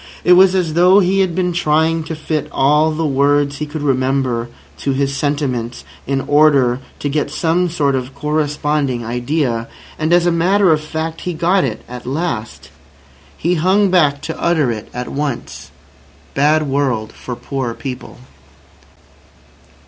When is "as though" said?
0.55-0.99